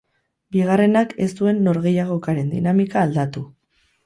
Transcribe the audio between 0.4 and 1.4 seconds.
Bigarrenak ez